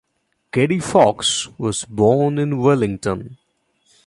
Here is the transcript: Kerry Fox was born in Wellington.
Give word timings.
Kerry 0.51 0.79
Fox 0.81 1.47
was 1.59 1.85
born 1.85 2.39
in 2.39 2.57
Wellington. 2.57 3.37